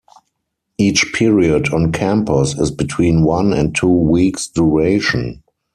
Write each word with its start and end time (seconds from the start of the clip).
Each 0.79 1.13
period 1.13 1.71
on 1.71 1.91
campus 1.91 2.55
is 2.57 2.71
between 2.71 3.21
one 3.23 3.53
and 3.53 3.75
two 3.75 3.87
weeks' 3.87 4.47
duration. 4.47 5.43